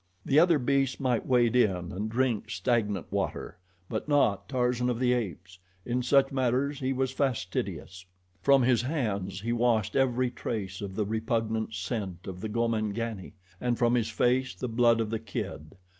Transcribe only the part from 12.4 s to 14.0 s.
the Gomangani, and from